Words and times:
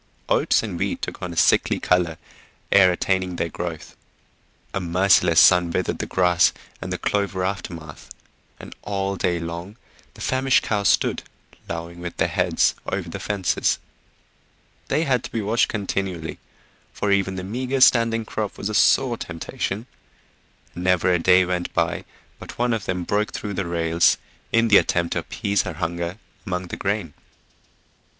Oats 0.29 0.63
and 0.63 0.79
wheat 0.79 1.03
took 1.03 1.21
on 1.21 1.31
a 1.31 1.35
sickly 1.37 1.79
colour 1.79 2.17
ere 2.71 2.91
attaining 2.91 3.35
their 3.35 3.49
growth; 3.49 3.95
a 4.73 4.79
merciless 4.79 5.39
sun 5.39 5.69
withered 5.69 5.99
the 5.99 6.07
grass 6.07 6.53
and 6.81 6.91
the 6.91 6.97
clover 6.97 7.43
aftermath, 7.45 8.09
and 8.59 8.75
all 8.81 9.15
day 9.15 9.37
long 9.39 9.75
the 10.15 10.21
famished 10.21 10.63
cows 10.63 10.87
stood 10.89 11.21
lowing 11.69 11.99
with 11.99 12.17
their 12.17 12.27
heads 12.29 12.73
over 12.87 13.07
the 13.11 13.19
fences. 13.19 13.77
They 14.87 15.03
had 15.03 15.23
to 15.25 15.31
be 15.31 15.43
watched 15.43 15.67
continually, 15.67 16.39
for 16.91 17.11
even 17.11 17.35
the 17.35 17.43
meager 17.43 17.79
standing 17.79 18.25
crop 18.25 18.57
was 18.57 18.69
a 18.69 18.73
sore 18.73 19.17
temptation, 19.17 19.85
and 20.73 20.83
never 20.83 21.13
a 21.13 21.19
day 21.19 21.45
went 21.45 21.71
by 21.75 22.05
but 22.39 22.57
one 22.57 22.73
of 22.73 22.85
them 22.85 23.03
broke 23.03 23.33
through 23.33 23.53
the 23.53 23.67
rails 23.67 24.17
in 24.51 24.69
the 24.69 24.77
attempt 24.77 25.13
to 25.13 25.19
appease 25.19 25.61
her 25.61 25.73
hunger 25.73 26.17
among 26.43 26.69
the 26.69 26.75
grain. 26.75 27.13